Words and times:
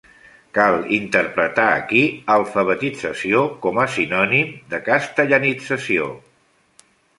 Cal 0.57 0.77
interpretar 0.95 1.65
aquí 1.73 2.01
alfabetització 2.37 3.45
com 3.67 3.81
a 3.85 3.87
sinònim 3.99 4.51
de 4.75 4.83
castellanització. 4.91 6.11